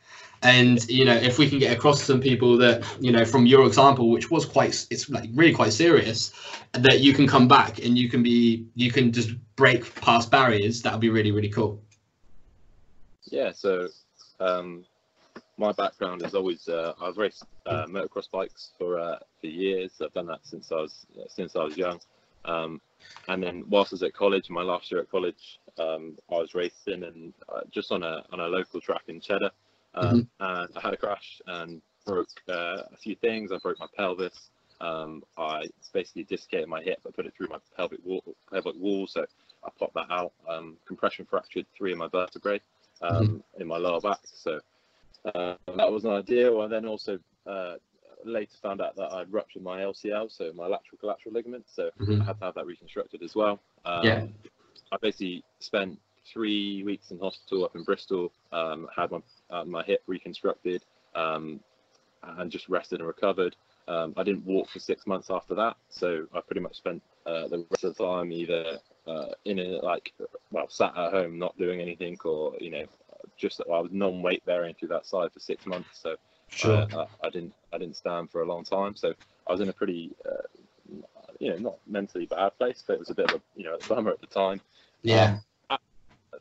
[0.43, 3.65] And you know, if we can get across some people that you know, from your
[3.65, 6.33] example, which was quite, it's like really quite serious,
[6.73, 10.81] that you can come back and you can be, you can just break past barriers.
[10.81, 11.81] That would be really, really cool.
[13.31, 13.53] Yeah.
[13.53, 13.88] So,
[14.41, 14.86] um,
[15.57, 19.91] my background is always uh, I've raced uh, motocross bikes for uh, for years.
[20.01, 21.99] I've done that since I was since I was young.
[22.45, 22.81] Um,
[23.27, 26.53] and then whilst I was at college, my last year at college, um, I was
[26.53, 29.51] racing and uh, just on a on a local track in Cheddar,
[29.95, 30.43] um, mm-hmm.
[30.43, 33.51] and I had a crash and broke uh, a few things.
[33.51, 34.49] I broke my pelvis.
[34.81, 36.99] Um, I basically dislocated my hip.
[37.07, 39.25] I put it through my pelvic wall, pelvic wall so
[39.63, 40.33] I popped that out.
[40.49, 42.59] Um, compression fractured three of my vertebrae
[43.01, 43.61] um, mm-hmm.
[43.61, 44.19] in my lower back.
[44.23, 44.59] So
[45.23, 46.62] that was not ideal.
[46.63, 47.75] And then also uh,
[48.25, 51.65] later found out that I'd ruptured my LCL, so my lateral collateral ligament.
[51.67, 52.21] So mm-hmm.
[52.21, 53.59] I had to have that reconstructed as well.
[53.86, 54.25] Um, yeah.
[54.91, 55.99] I basically spent
[56.31, 58.31] three weeks in hospital up in Bristol.
[58.51, 60.83] Um, had my uh, my hip reconstructed,
[61.15, 61.59] um,
[62.23, 63.55] and just rested and recovered.
[63.88, 67.47] Um, I didn't walk for six months after that, so I pretty much spent uh,
[67.49, 70.13] the rest of the time either uh, in a like
[70.51, 72.86] well sat at home not doing anything, or you know
[73.38, 75.89] just that I was non-weight bearing through that side for six months.
[76.02, 76.15] So
[76.56, 76.88] Sure.
[76.93, 79.13] Uh, I, I, didn't I didn't stand for a long time, so
[79.48, 80.43] I was in a pretty uh,
[81.39, 83.76] you know not mentally bad place, but it was a bit of a you know
[83.76, 84.62] a bummer at the time.
[85.02, 85.39] Yeah.
[85.69, 85.78] Um,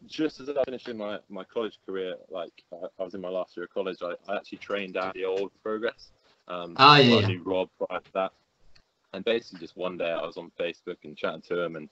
[0.06, 3.28] just as I finished in my, my college career, like I, I was in my
[3.28, 6.10] last year of college, I, I actually trained at the old Progress.
[6.48, 7.16] Um, ah, yeah.
[7.16, 8.32] I knew Rob prior to that,
[9.14, 11.88] and basically just one day I was on Facebook and chatting to him, and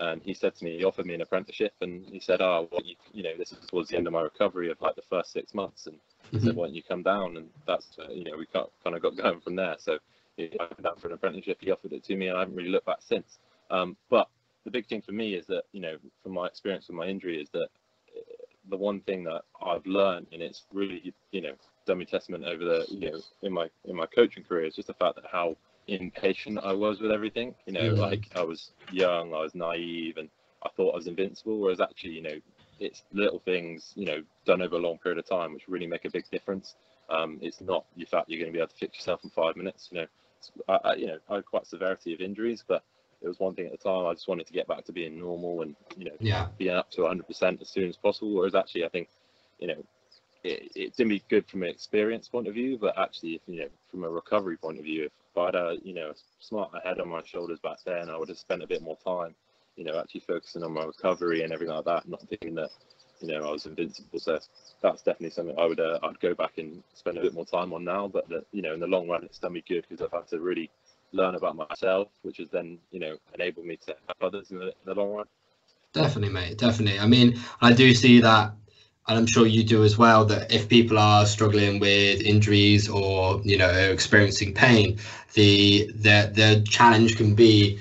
[0.00, 2.80] and he said to me, he offered me an apprenticeship, and he said, "Oh, well,
[2.84, 5.32] you, you know, this is towards the end of my recovery of like the first
[5.32, 5.96] six months, and
[6.30, 6.46] he mm-hmm.
[6.46, 7.36] said, why don't you come down?
[7.36, 9.76] And that's, uh, you know, we kind of got going from there.
[9.78, 9.98] So
[10.38, 11.58] I went down for an apprenticeship.
[11.60, 13.38] He offered it to me, and I haven't really looked back since.
[13.70, 14.28] Um, but
[14.64, 17.40] the big thing for me is that, you know, from my experience with my injury,
[17.40, 17.68] is that
[18.16, 18.20] uh,
[18.68, 21.54] the one thing that I've learned, and it's really, you know,
[21.86, 24.88] done me testament over the, you know, in my in my coaching career, is just
[24.88, 25.56] the fact that how
[25.90, 27.54] impatient I was with everything.
[27.66, 28.00] You know, mm-hmm.
[28.00, 30.28] like I was young, I was naive, and
[30.62, 31.58] I thought I was invincible.
[31.58, 32.40] Whereas actually, you know,
[32.78, 36.04] it's little things, you know, done over a long period of time, which really make
[36.04, 36.74] a big difference.
[37.10, 39.56] Um, it's not the fact you're going to be able to fix yourself in five
[39.56, 39.88] minutes.
[39.90, 40.06] You know,
[40.68, 42.82] I, I, you know, I had quite severity of injuries, but
[43.20, 44.06] it was one thing at the time.
[44.06, 46.48] I just wanted to get back to being normal and you know, yeah.
[46.56, 48.32] being up to 100% as soon as possible.
[48.32, 49.08] Whereas actually, I think,
[49.58, 49.84] you know,
[50.42, 53.60] it, it didn't be good from an experience point of view, but actually, if you
[53.60, 57.08] know, from a recovery point of view, if I'd, uh, you know, smart head on
[57.08, 59.34] my shoulders back then, I would have spent a bit more time
[59.80, 62.70] you know, actually focusing on my recovery and everything like that, not thinking that,
[63.20, 64.20] you know, I was invincible.
[64.20, 64.38] So
[64.82, 67.72] that's definitely something I would, uh, I'd go back and spend a bit more time
[67.72, 68.06] on now.
[68.06, 70.28] But that, you know, in the long run, it's done me good because I've had
[70.28, 70.70] to really
[71.12, 74.66] learn about myself, which has then, you know, enabled me to help others in the,
[74.66, 75.26] in the long run.
[75.94, 76.58] Definitely, mate.
[76.58, 77.00] Definitely.
[77.00, 78.52] I mean, I do see that
[79.08, 83.40] and I'm sure you do as well, that if people are struggling with injuries or
[83.44, 84.98] you know experiencing pain,
[85.34, 87.78] the the the challenge can be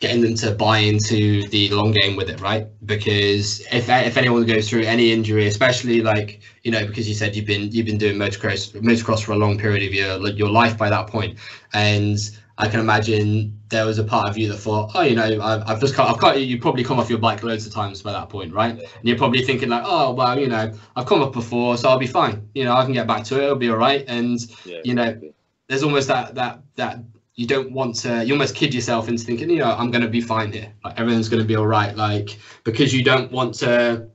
[0.00, 2.66] getting them to buy into the long game with it, right?
[2.86, 7.34] Because if if anyone goes through any injury, especially like you know, because you said
[7.34, 10.78] you've been you've been doing motocross motocross for a long period of your your life
[10.78, 11.38] by that point,
[11.72, 12.18] and
[12.60, 15.62] I can imagine there was a part of you that thought, oh, you know, I've,
[15.68, 18.12] I've just come, I've got you probably come off your bike loads of times by
[18.12, 18.72] that point, right?
[18.72, 21.98] And you're probably thinking like, oh, well, you know, I've come up before, so I'll
[21.98, 22.48] be fine.
[22.54, 23.44] You know, I can get back to it.
[23.44, 24.04] It'll be all right.
[24.08, 25.20] And yeah, you know,
[25.68, 26.98] there's almost that that that
[27.36, 30.08] you don't want to you almost kid yourself into thinking you know i'm going to
[30.08, 33.54] be fine here like everything's going to be all right like because you don't want
[33.54, 34.08] to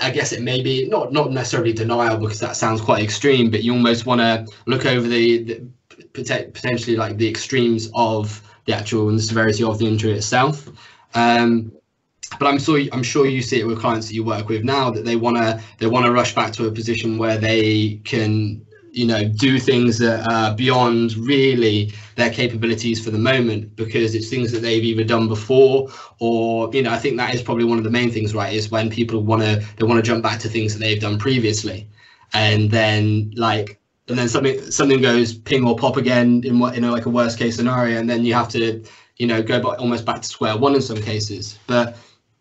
[0.00, 3.64] i guess it may be not not necessarily denial because that sounds quite extreme but
[3.64, 5.66] you almost want to look over the, the
[6.12, 10.68] potentially like the extremes of the actual and the severity of the injury itself.
[11.14, 11.72] Um,
[12.38, 14.90] but I'm sure I'm sure you see it with clients that you work with now
[14.90, 18.64] that they want to they want to rush back to a position where they can
[18.92, 24.28] you know do things that are beyond really their capabilities for the moment because it's
[24.28, 27.78] things that they've either done before or you know i think that is probably one
[27.78, 30.40] of the main things right is when people want to they want to jump back
[30.40, 31.88] to things that they've done previously.
[32.32, 33.79] And then like
[34.10, 37.10] and then something something goes ping or pop again in what you know like a
[37.10, 38.84] worst case scenario and then you have to
[39.16, 41.58] you know go back almost back to square one in some cases.
[41.66, 41.96] But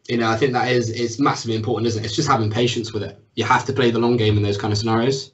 [0.08, 2.06] you know i think that is it's massively important isn't it?
[2.06, 3.22] It's just having patience with it.
[3.36, 5.32] You have to play the long game in those kind of scenarios.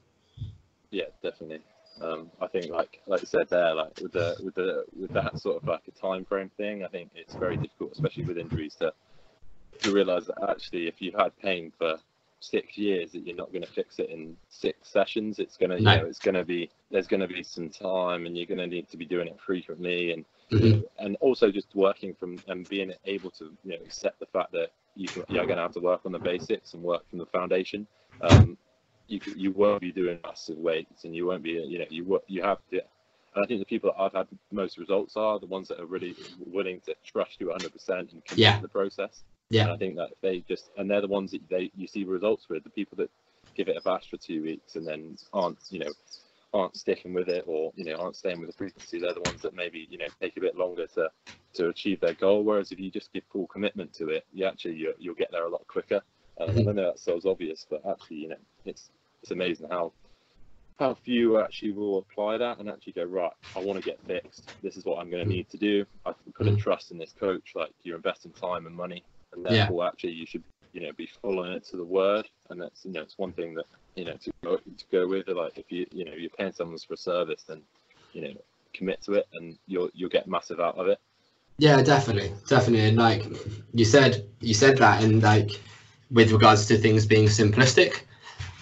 [0.92, 1.62] Yeah, definitely.
[2.02, 5.40] Um, I think like like you said there, like with the with the with that
[5.40, 8.76] sort of like a time frame thing, I think it's very difficult, especially with injuries,
[8.76, 8.94] to
[9.80, 11.98] to realise that actually if you've had pain for
[12.50, 15.40] six years, that you're not going to fix it in six sessions.
[15.40, 15.92] It's gonna no.
[15.94, 18.98] you know it's gonna be there's gonna be some time, and you're gonna need to
[18.98, 20.82] be doing it frequently, and mm-hmm.
[21.00, 24.72] and also just working from and being able to you know accept the fact that
[24.96, 27.26] you can, you're going to have to work on the basics and work from the
[27.26, 27.86] foundation.
[28.22, 28.58] Um,
[29.08, 32.42] you you won't be doing massive weights, and you won't be you know you you
[32.42, 32.82] have to.
[33.36, 35.86] And I think the people that I've had most results are the ones that are
[35.86, 38.56] really willing to trust you 100% and commit Yeah.
[38.56, 39.26] to the process.
[39.50, 39.64] Yeah.
[39.64, 42.48] And I think that they just and they're the ones that they you see results
[42.50, 42.64] with.
[42.64, 43.12] The people that
[43.56, 45.94] give it a bash for two weeks and then aren't you know
[46.54, 49.00] aren't sticking with it or you know aren't staying with the frequency.
[49.00, 51.10] They're the ones that maybe you know take a bit longer to
[51.56, 52.44] to achieve their goal.
[52.44, 55.46] Whereas if you just give full commitment to it, you actually you, you'll get there
[55.46, 56.02] a lot quicker.
[56.40, 56.68] Um, Mhm.
[56.68, 58.92] I know that sounds obvious, but actually you know it's
[59.24, 59.94] it's amazing how
[60.78, 63.32] how few actually will apply that and actually go right.
[63.56, 64.50] I want to get fixed.
[64.62, 65.86] This is what I'm going to need to do.
[66.06, 66.58] I can put a Mhm.
[66.58, 67.52] trust in this coach.
[67.56, 69.06] Like you're investing time and money,
[69.36, 69.70] and Yeah.
[69.86, 70.44] actually you should
[70.74, 72.28] you know be following it to the word.
[72.50, 75.28] And that's you know it's one thing that you know to go, to go with.
[75.28, 77.62] Like if you you know you're paying someone for a service, then
[78.12, 78.34] you know
[78.74, 81.00] commit to it, and you'll you'll get massive out of it.
[81.58, 82.88] Yeah, definitely, definitely.
[82.90, 83.26] And like
[83.74, 85.52] you said, you said that, and like
[86.12, 88.02] with regards to things being simplistic,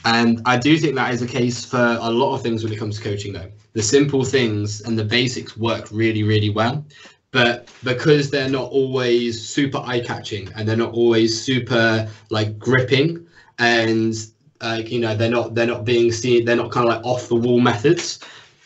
[0.05, 2.77] and I do think that is the case for a lot of things when it
[2.77, 3.33] comes to coaching.
[3.33, 6.85] Though the simple things and the basics work really, really well,
[7.33, 13.27] but because they're not always super eye-catching and they're not always super like gripping,
[13.59, 14.15] and
[14.61, 17.27] like you know they're not they're not being seen, they're not kind of like off
[17.27, 18.19] the wall methods.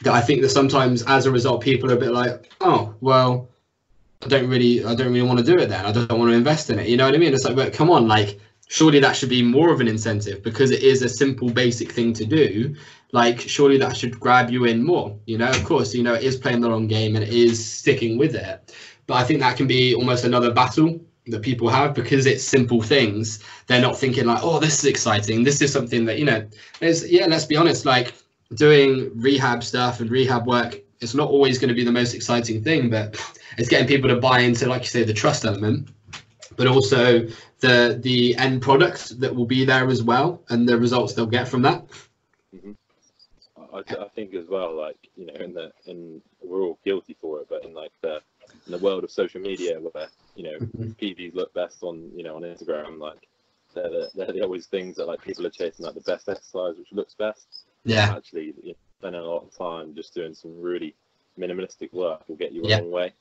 [0.03, 3.49] That I think that sometimes, as a result, people are a bit like, oh well.
[4.25, 5.85] I don't really, I don't really want to do it then.
[5.85, 6.87] I don't want to invest in it.
[6.89, 7.35] You know what I mean?
[7.35, 10.71] It's like, but come on, like, surely that should be more of an incentive because
[10.71, 12.75] it is a simple, basic thing to do.
[13.11, 15.17] Like, surely that should grab you in more.
[15.25, 17.63] You know, of course, you know, it is playing the long game and it is
[17.63, 18.75] sticking with it.
[19.05, 22.81] But I think that can be almost another battle that people have because it's simple
[22.81, 23.43] things.
[23.67, 25.43] They're not thinking like, oh, this is exciting.
[25.43, 26.45] This is something that you know.
[26.81, 27.27] Yeah.
[27.27, 27.85] Let's be honest.
[27.85, 28.13] Like
[28.55, 32.63] doing rehab stuff and rehab work, it's not always going to be the most exciting
[32.63, 33.15] thing, but
[33.57, 35.89] it's getting people to buy into, like you say, the trust element,
[36.55, 37.27] but also
[37.59, 41.47] the the end product that will be there as well, and the results they'll get
[41.47, 41.87] from that.
[42.55, 42.71] Mm-hmm.
[43.77, 47.41] I, I think as well, like you know, in the in we're all guilty for
[47.41, 48.21] it, but in like the
[48.65, 50.95] in the world of social media, where you know Mhm.
[51.01, 53.27] PBs look best on you know on Instagram, like
[53.73, 56.75] they're the, they're the always things that like people are chasing, like the best exercise
[56.77, 57.47] which looks best.
[57.85, 60.95] Yeah, Actually, you know, spending a lot of time just doing some really
[61.39, 62.77] minimalistic work will get you a Yeah.
[62.77, 63.13] long way.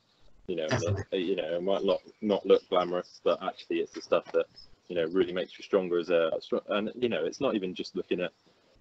[0.48, 0.68] You know,
[1.12, 4.46] it, you know, it might not not look glamorous, but actually, it's the stuff that
[4.88, 6.30] you know really makes you stronger as a
[6.68, 8.32] and you know, it's not even just looking at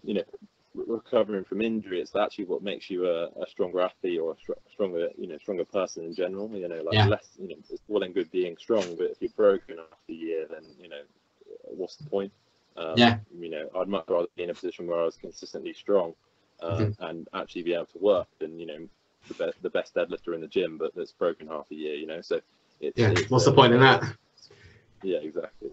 [0.03, 0.23] you know
[0.75, 2.01] recovering from injury.
[2.01, 5.37] It's actually what makes you a, a stronger athlete or a str- stronger you know
[5.37, 6.49] stronger person in general.
[6.53, 7.07] You know, like Yeah.
[7.07, 10.13] less you know, it's well and good being strong, but if you're broken after a
[10.13, 11.01] year, then you know,
[11.63, 12.31] what's the point?
[12.77, 13.19] Um, Yeah.
[13.39, 16.13] You know, I'd much rather be in a position where I was consistently strong
[16.61, 18.87] um, and actually be able to work than you know
[19.27, 21.95] the best the best deadlifter in the gym, but that's broken half a year.
[21.95, 22.41] You know, so
[22.81, 23.11] it's, yeah.
[23.11, 24.03] it's, What's the uh, point in that?
[25.01, 25.71] Yeah, exactly.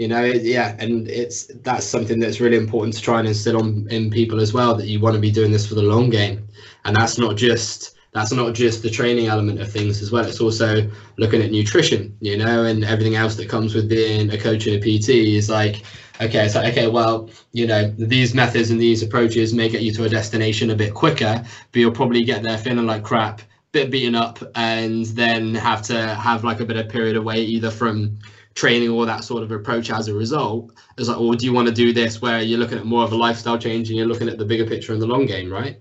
[0.00, 3.86] You know yeah and it's that's something that's really important to try and instill on
[3.90, 6.48] in people as well that you want to be doing this for the long game.
[6.86, 10.40] And that's not just that's not just the training element of things as well it's
[10.40, 14.66] also looking at nutrition you know and everything else that comes with being a coach
[14.66, 15.82] and a pt is like
[16.20, 19.92] okay it's like okay well you know these methods and these approaches may get you
[19.92, 23.90] to a destination a bit quicker but you'll probably get there feeling like crap bit
[23.90, 28.18] beaten up and then have to have like a bit of period away either from
[28.54, 31.68] training or that sort of approach as a result it's like well do you want
[31.68, 34.28] to do this where you're looking at more of a lifestyle change and you're looking
[34.28, 35.78] at the bigger picture in the long game right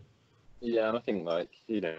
[0.61, 1.95] Yeah, and I think like you know,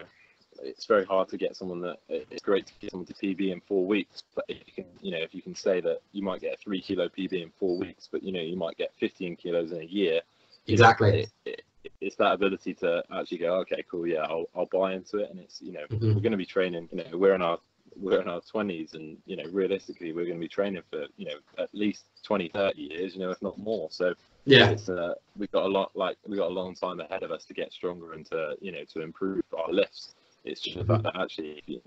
[0.63, 3.61] it's very hard to get someone that it's great to get someone to PB in
[3.61, 6.41] four weeks, but if you can, you know, if you can say that you might
[6.41, 9.35] get a three kilo PB in four weeks, but you know, you might get 15
[9.37, 10.21] kilos in a year.
[10.67, 11.27] know, Exactly.
[11.45, 15.17] it, it, it's that ability to actually go, okay, cool, yeah, I'll, I'll buy into
[15.17, 16.13] it, and it's you know, Mhm.
[16.13, 16.87] we're going to be training.
[16.91, 17.57] You know, we're in our
[17.95, 21.25] we're in our 20s, and you know, realistically, we're going to be training for you
[21.25, 23.89] know at least 20, 30 years, you know, if not more.
[23.91, 24.13] So
[24.45, 27.31] yeah it's uh, we've got a lot like we've got a long time ahead of
[27.31, 30.83] us to get stronger and to you know to improve our lifts it's just the
[30.85, 31.81] fact that actually if you,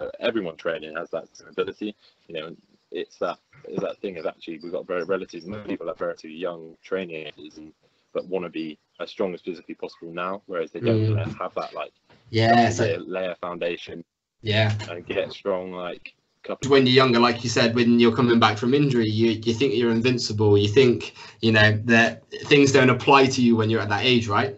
[0.00, 1.94] uh, everyone training has that ability
[2.26, 2.56] you know
[2.90, 6.36] it's that it's that thing of actually we've got very relatively most people have relatively
[6.36, 7.72] young training ages and
[8.12, 11.32] but want to be as strong as physically possible now whereas they don't Mm.
[11.38, 11.92] have that like
[12.30, 14.04] yeah layer foundation
[14.42, 18.38] yeah and get strong like couple when you're younger like you said when you're coming
[18.38, 22.90] back from injury you you think you're invincible you think you know that things don't
[22.90, 24.56] apply to you when you're at that age right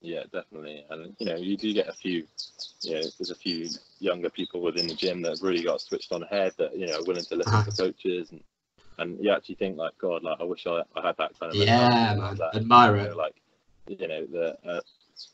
[0.00, 0.84] Yeah, definitely.
[0.90, 2.26] And you know, you do get a few,
[2.82, 6.12] you know, there's a few younger people within the gym that have really got switched
[6.12, 7.64] on ahead that you know are willing to listen Uh-huh.
[7.64, 8.42] to coaches and
[8.98, 11.58] and you actually think like, God, like I wish I, I had that kind of
[11.58, 12.54] yeah man that.
[12.54, 13.36] admire You it know, like
[13.86, 14.80] you know, the uh,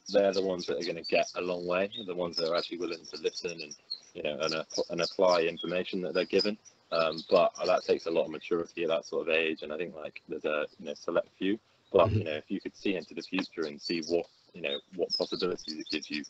[0.08, 1.90] they're the ones that are going to get a long way.
[2.06, 3.74] The ones that are actually willing to listen and
[4.14, 6.58] you know and, uh, and apply information that they're given.
[6.92, 9.76] Um, but that takes a lot of maturity at that sort of age, and I
[9.76, 11.58] think like there's a you know select few.
[11.92, 12.18] But Mhm.
[12.18, 15.12] you know, if you could see into the future and see what you know what
[15.12, 16.24] possibilities it gives you,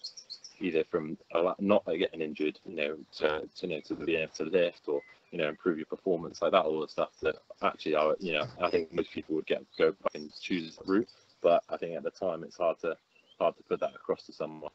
[0.60, 1.16] either from
[1.58, 5.00] not getting injured, you know, to, to you know to be able to lift or
[5.30, 8.46] you know improve your performance like that, all the stuff that actually I you know
[8.60, 11.08] I think most people would get go back and choose that route.
[11.42, 12.96] But I think at the time it's hard to
[13.40, 14.70] hard to put that across to someone.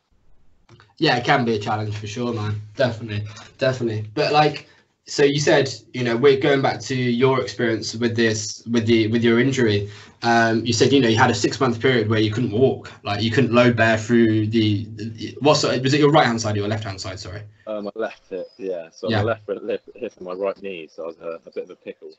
[0.97, 2.59] Yeah, it can be a challenge for sure, man.
[2.75, 3.27] Definitely,
[3.59, 4.09] definitely.
[4.15, 4.67] But like,
[5.05, 9.07] so you said, you know, we're going back to your experience with this, with the
[9.09, 9.89] with your injury.
[10.23, 12.91] Um, you said, you know, you had a six month period where you couldn't walk,
[13.03, 14.87] like you couldn't load bear through the.
[14.95, 15.79] the what sort?
[15.83, 17.19] Was it your right hand side or your left hand side?
[17.19, 17.43] Sorry.
[17.67, 18.89] Uh, my left hip, yeah.
[18.91, 19.17] So Yeah.
[19.17, 21.69] my left hip, hip and my right knee, so I was a, a bit of
[21.69, 22.09] a pickle.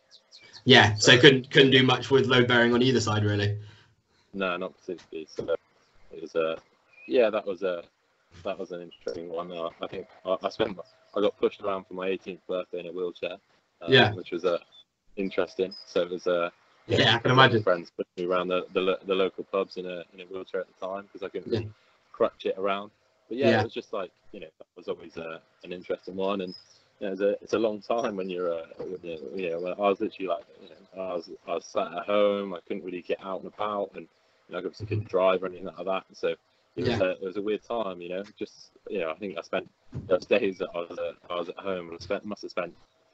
[0.64, 3.58] Yeah, so couldn't couldn't do much with load bearing on either side, really.
[4.32, 5.26] No, not particularly.
[5.34, 5.56] So
[6.10, 6.56] it was a,
[7.06, 7.82] yeah, that was a,
[8.44, 9.50] that was an interesting one.
[9.52, 10.78] Uh, I think I, I spent,
[11.16, 13.36] I got pushed around for my 18th birthday in a wheelchair.
[13.82, 14.12] Uh, Yeah.
[14.14, 14.58] Which was uh,
[15.16, 15.74] interesting.
[15.86, 16.50] So it was uh,
[16.86, 17.62] Yeah, I can imagine.
[17.62, 20.60] Friends pushed me around the, the lo- the local pubs in a in a wheelchair
[20.62, 21.58] at the time because I couldn't Yeah.
[21.60, 21.70] really
[22.12, 22.90] crutch it around.
[23.28, 23.60] But yeah, Yeah.
[23.60, 26.54] it was just like you know that was always uh, an interesting one and.
[26.98, 29.50] You know, it's, a, it's a long time when you're, uh, when you know, you
[29.50, 32.60] know, I was literally like, you know, I was, I was sat at home, I
[32.66, 34.08] couldn't really get out and about, and
[34.48, 36.04] you know, I obviously couldn't drive or anything like that.
[36.12, 36.28] So
[36.76, 37.00] it was, Yeah.
[37.00, 38.24] a, it was a weird time, you know.
[38.38, 39.68] Just you know, I think I spent
[40.08, 42.50] those days that I was uh, I was at home and I spent must have
[42.50, 42.72] spent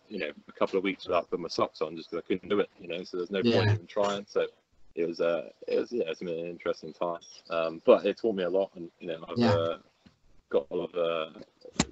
[0.08, 2.48] you know a couple of weeks without putting my socks on just because I couldn't
[2.48, 3.02] do it, you know.
[3.04, 3.74] So there's no point Yeah.
[3.74, 4.24] even trying.
[4.28, 4.46] So
[4.94, 8.34] it was uh it was yeah it's been an interesting time, um, but it taught
[8.36, 9.48] me a lot, and you know I've Yeah.
[9.48, 9.78] uh,
[10.50, 10.96] got a lot of
[11.36, 11.38] uh,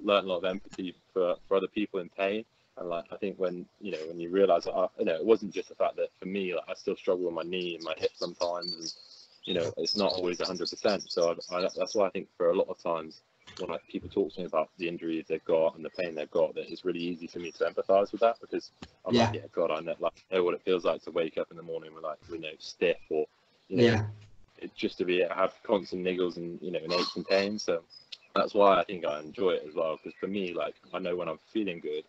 [0.03, 2.45] learned a lot of empathy for for other people in pain.
[2.77, 5.25] And like I think when you know when you realise that I, you know it
[5.25, 7.83] wasn't just the fact that for me like I still struggle with my knee and
[7.83, 8.91] my hip sometimes and
[9.45, 12.55] you know it's not always 100% so I, I, that's why I think for a
[12.55, 13.21] lot of times
[13.57, 16.31] when like people talk to me about the injuries they've got and the pain they've
[16.31, 18.71] got that it's really easy for me to empathize with that because
[19.05, 19.47] I'm like yeah.
[19.53, 21.93] god I know like know what it feels like to wake up in the morning
[21.93, 23.25] with like you know stiff or
[23.69, 24.05] you know Yeah,
[24.57, 27.63] it, just to be have constant niggles and you know and aches and pains.
[27.63, 27.83] So
[28.35, 31.15] that's why I think I enjoy it as well because for me like I know
[31.15, 32.03] when I'm feeling good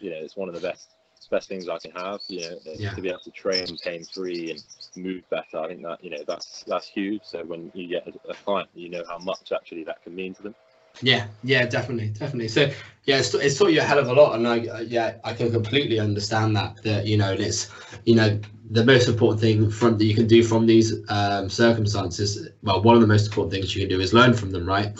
[0.00, 0.90] you know it's one of the best
[1.30, 2.90] best things I can have you know Yeah.
[2.94, 4.62] to be able to train pain free and
[4.96, 8.30] move better I think that you know that's that's huge so when you get a,
[8.30, 10.54] a client you know how much actually that can mean to them
[11.02, 12.48] yeah, yeah, definitely, definitely.
[12.48, 12.70] So
[13.04, 15.32] yeah, it's, it's taught you a hell of a lot, and I uh, yeah, I
[15.32, 16.82] can completely understand that.
[16.84, 17.70] That you know, and it's
[18.04, 18.38] you know
[18.70, 22.48] the most important thing from that you can do from these um, circumstances.
[22.62, 24.96] Well, one of the most important things you can do is learn from them, right?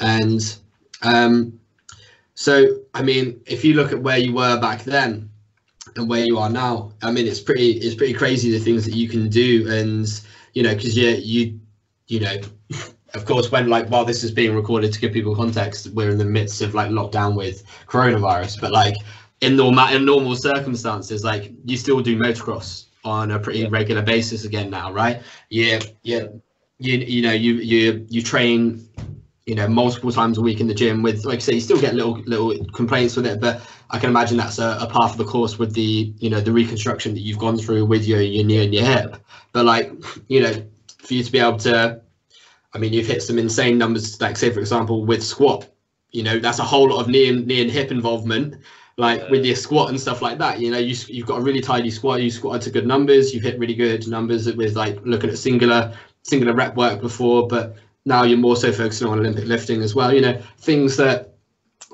[0.00, 0.40] And
[1.02, 1.58] um,
[2.34, 5.27] so I mean, if you look at where you were back then
[5.96, 8.94] and where you are now, I mean, it's pretty it's pretty crazy the things that
[8.94, 10.06] you can do, and
[10.54, 11.60] you know, because you you
[12.08, 12.36] you know.
[13.14, 16.18] Of course, when like while this is being recorded to give people context, we're in
[16.18, 18.60] the midst of like lockdown with coronavirus.
[18.60, 18.94] But like
[19.40, 23.68] in normal in normal circumstances, like you still do motocross on a pretty Yeah.
[23.70, 25.22] regular basis again now, right?
[25.50, 26.24] Yeah, yeah.
[26.78, 28.87] You you know you you you train,
[29.48, 31.80] you know, multiple times a week in the gym with like I say, you still
[31.80, 35.16] get little little complaints with it, but I can imagine that's a, a part of
[35.16, 38.44] the course with the you know the reconstruction that you've gone through with your your
[38.44, 39.16] knee and your hip.
[39.52, 39.90] But like
[40.28, 40.52] you know,
[40.98, 42.02] for you to be able to
[42.74, 44.20] I mean, you've hit some insane numbers.
[44.20, 45.66] Like, say, for example, with squat,
[46.12, 48.56] you know, that's a whole lot of knee and knee and hip involvement.
[48.98, 51.60] Like with your squat and stuff like that, you know, you you've got a really
[51.60, 52.20] tidy squat.
[52.20, 53.32] You squatted to good numbers.
[53.32, 57.76] You've hit really good numbers with like looking at singular singular rep work before, but
[58.08, 60.12] now you're more so focusing on Olympic lifting as well.
[60.12, 61.34] You know, things that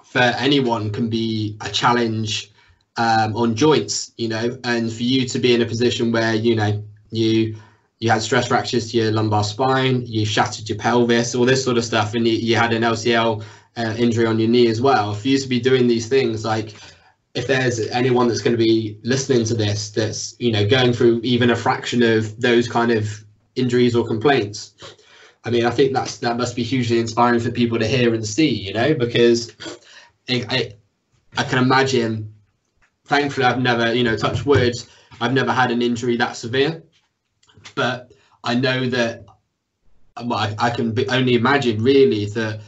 [0.04, 2.52] for anyone can be a challenge
[2.96, 4.12] um, on joints.
[4.16, 7.56] You know, and for you to be in a position where you know you
[7.98, 11.78] you had stress fractures to your lumbar spine, you shattered your pelvis, all this sort
[11.78, 13.42] of stuff, and you, you had an LCL
[13.76, 15.14] uh, injury on your knee as well.
[15.14, 16.74] For you to be doing these things, like
[17.34, 21.20] if there's anyone that's going to be listening to this, that's you know going through
[21.24, 23.24] even a fraction of those kind of
[23.56, 24.74] injuries or complaints,
[25.44, 28.26] I mean, I think that's that must be hugely inspiring for people to hear and
[28.26, 29.52] see, you know, because
[30.28, 30.72] I I,
[31.36, 32.32] I can imagine.
[33.06, 34.72] Thankfully, I've never, you know, touch wood,
[35.20, 36.82] I've never had an injury that severe
[37.74, 39.24] but I know that
[40.24, 42.60] well, I, I can be, only imagine really that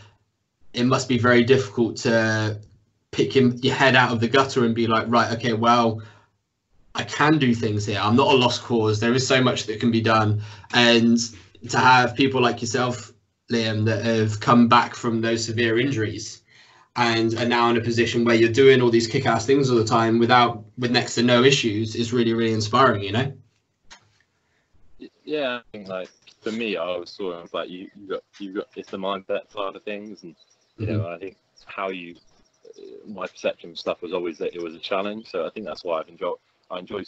[0.72, 2.60] it must be very difficult to
[3.12, 6.02] pick your head out of the gutter and be like, right, okay, well,
[6.96, 8.00] I can do things here.
[8.02, 8.98] I'm not a lost cause.
[8.98, 10.42] There is so much that can be done,
[10.74, 11.18] and
[11.70, 13.12] to have people like yourself,
[13.50, 16.42] Liam, that have come back from those severe injuries
[16.96, 19.84] and are now in a position where you're doing all these kick-ass things all the
[19.84, 23.32] time without with next to no issues is really really inspiring you know?
[25.22, 26.08] Yeah I think like
[26.40, 28.96] for me I always saw it as like you you got you got it's the
[28.96, 30.34] mindset side of things and
[30.78, 31.14] you know mm-hmm.
[31.14, 31.36] I think
[31.66, 32.16] how you
[33.06, 35.84] my perception of stuff was always that it was a challenge so I think that's
[35.84, 36.36] why I've enjoyed
[36.70, 37.02] I enjoy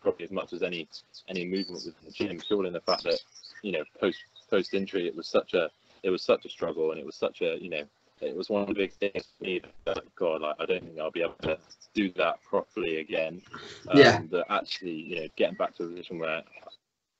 [0.00, 0.88] probably as much as any
[1.28, 3.20] any movement within the gym, purely in the fact that
[3.66, 5.68] you know post post injury it was such a
[6.04, 7.82] it was such a struggle and it was such a you know
[8.20, 10.98] it was one of the big things for me that God like, I don't think
[11.00, 11.58] I'll be able to
[11.92, 13.42] do that properly again.
[13.88, 14.20] Um, yeah.
[14.30, 16.42] That actually you know getting back to a position where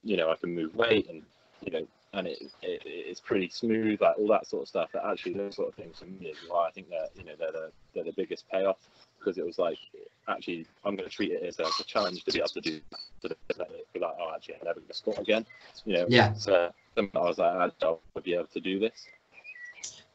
[0.04, 1.22] you know I can move weight and
[1.64, 1.86] you know
[2.16, 4.90] and it, it, it's pretty smooth, like all that sort of stuff.
[4.92, 7.32] That actually those sort of things for me is why I think that you know
[7.38, 8.78] they're the they're the biggest payoff
[9.18, 9.78] because it was like
[10.28, 12.80] actually I'm going to treat it as a, a, challenge to be able to do
[13.22, 13.36] to
[13.92, 15.44] be like oh actually I'm never going to score again,
[15.84, 16.06] you know.
[16.08, 16.32] Yeah.
[16.34, 19.06] So I was like I'll be able to do this.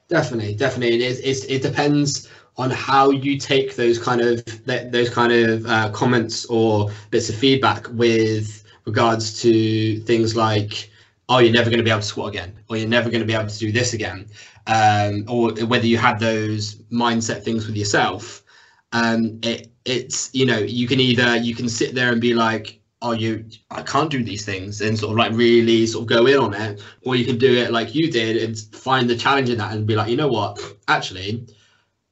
[0.07, 0.95] Definitely, definitely.
[0.95, 1.19] It is.
[1.19, 2.27] It's, it depends
[2.57, 7.35] on how you take those kind of those kind of uh, comments or bits of
[7.35, 10.90] feedback with regards to things like
[11.31, 13.25] oh, you're never going to be able to squat again, or you're never going to
[13.25, 14.27] be able to do this again,
[14.67, 18.43] um, or whether you had those mindset things with yourself.
[18.91, 22.81] Um, it, it's you know you can either you can sit there and be like,
[23.01, 26.25] oh, you I can't do these things, and sort of like really sort of go
[26.25, 29.49] in on it, or you can do it like you did and find the challenge
[29.49, 30.59] in that and be like, you know what,
[30.89, 31.47] actually,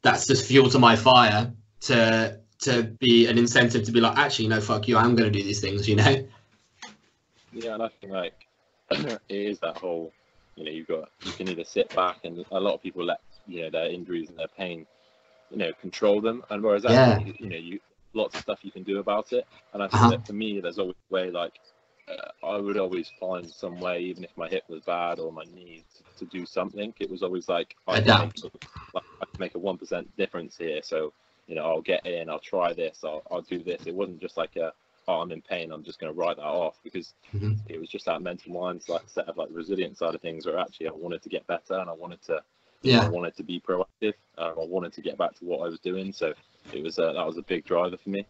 [0.01, 1.51] that's just fuel to my fire
[1.81, 5.37] to to be an incentive to be like, actually, no, fuck you, I'm going to
[5.37, 6.25] do these things, you know.
[7.51, 8.48] Yeah, and I think like
[8.91, 10.11] it is that whole,
[10.55, 13.21] you know, you've got you can either sit back and a lot of people let
[13.47, 14.85] you know their injuries and their pain,
[15.51, 17.19] you know, control them, and whereas yeah.
[17.19, 17.79] you know, you
[18.13, 20.09] lots of stuff you can do about it, and I think uh-huh.
[20.11, 21.59] that for me, there's always a way like
[22.09, 25.43] uh, I would always find some way, even if my hip was bad or my
[25.53, 26.93] knee, to, to do something.
[26.99, 28.43] It was always like I can make,
[28.93, 31.13] like, I can make a one percent difference here, so
[31.47, 33.85] you know I'll get in, I'll try this, I'll, I'll do this.
[33.85, 34.73] It wasn't just like a
[35.07, 37.53] oh, I'm in pain, I'm just going to write that off because mm-hmm.
[37.67, 40.45] it was just that mental mindset like, set of like the resilient side of things
[40.45, 42.41] where actually I wanted to get better and I wanted to,
[42.81, 44.13] yeah, I wanted to be proactive.
[44.37, 46.13] Uh, I wanted to get back to what I was doing.
[46.13, 46.33] So
[46.73, 48.25] it was uh, that was a big driver for me.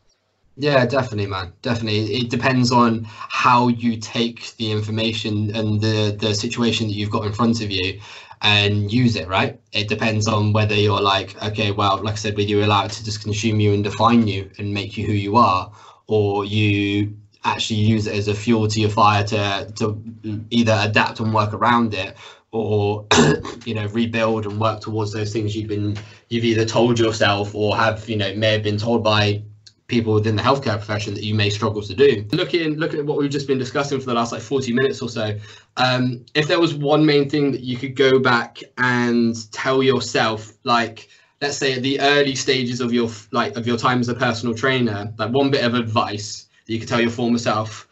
[0.55, 1.53] Yeah, definitely, man.
[1.61, 2.15] Definitely.
[2.15, 7.25] It depends on how you take the information and the the situation that you've got
[7.25, 7.99] in front of you
[8.41, 9.59] and use it, right?
[9.73, 12.91] It depends on whether you're like, okay, well, like I said, whether you allow it
[12.91, 15.71] to just consume you and define you and make you who you are,
[16.09, 20.01] or you actually use it as a fuel to your fire to to
[20.49, 22.17] either adapt and work around it
[22.51, 23.05] or
[23.65, 25.97] you know rebuild and work towards those things you've been
[26.27, 29.41] you've either told yourself or have you know may have been told by
[29.87, 32.23] people within the healthcare profession that you may struggle to do.
[32.31, 35.09] Looking looking at what we've just been discussing for the last like 40 minutes or
[35.09, 35.35] so
[35.77, 40.53] um, if there was one main thing that you could go back and tell yourself
[40.63, 41.09] like
[41.41, 44.53] let's say at the early stages of your like of your time as a personal
[44.55, 47.87] trainer, like one bit of advice that you could tell your former self,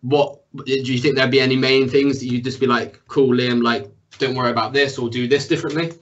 [0.00, 3.28] what do you think there'd be any main things that you'd just be like, cool,
[3.28, 5.92] Liam, like don't worry about this or do this differently?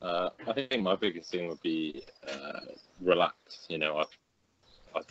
[0.00, 2.60] Uh, I think my biggest thing would be uh,
[3.00, 3.34] relax.
[3.68, 5.02] You know, I, I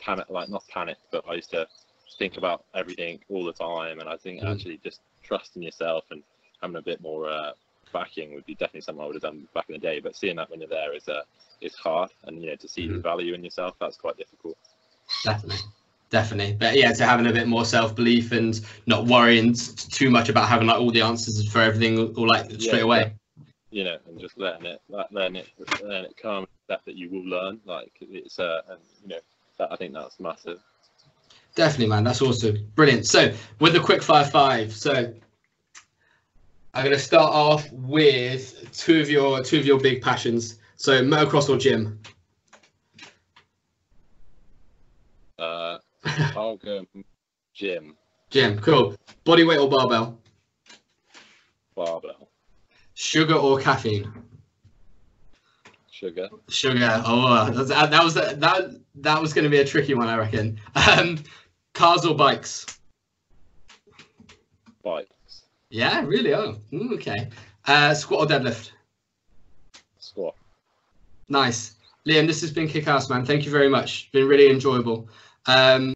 [0.00, 1.66] panic, like not panic, but I used to
[2.18, 4.52] think about everything all the time, and I think mm.
[4.52, 6.22] actually just trusting yourself and
[6.60, 7.52] having a bit more uh,
[7.92, 10.00] backing would be definitely something I would have done back in the day.
[10.00, 11.22] But seeing that when you're there is uh,
[11.60, 12.94] is hard, and you know to see mm-hmm.
[12.94, 14.56] the value in yourself that's quite difficult.
[15.24, 15.60] Definitely,
[16.10, 16.56] definitely.
[16.58, 20.48] But yeah, to having a bit more self belief and not worrying too much about
[20.48, 23.12] having like all the answers for everything or like straight yeah, away.
[23.70, 25.48] You know, and just letting it, letting it,
[25.82, 26.46] letting it come.
[26.68, 27.60] That that you will learn.
[27.64, 29.20] Like it's uh, and you know,
[29.58, 30.60] that I think that's massive.
[31.54, 32.04] Definitely, man.
[32.04, 32.68] That's awesome.
[32.74, 33.06] Brilliant.
[33.06, 35.14] So with the quick five five, so
[36.74, 40.58] I'm going to start off with two of your two of your big passions.
[40.74, 42.00] So motocross or gym?
[45.38, 45.78] Uh,
[46.34, 46.84] I'll go
[47.54, 47.96] gym.
[48.30, 48.96] Gym, cool.
[49.22, 50.18] Body weight or barbell?
[51.76, 52.28] Barbell.
[52.94, 54.12] Sugar or caffeine?
[55.92, 56.28] Sugar.
[56.48, 57.02] Sugar.
[57.06, 60.60] Oh, that, that was that that was going to be a tricky one, I reckon.
[60.74, 61.22] Um,
[61.72, 62.66] cars or bikes?
[64.82, 65.13] Bike.
[65.74, 66.32] Yeah, really?
[66.32, 67.30] Oh, okay.
[67.66, 68.70] Uh, squat or deadlift?
[69.98, 70.36] Squat.
[71.28, 71.74] Nice.
[72.06, 73.26] Liam, this has been kick ass, man.
[73.26, 74.08] Thank you very much.
[74.12, 75.08] Been really enjoyable.
[75.46, 75.92] Um,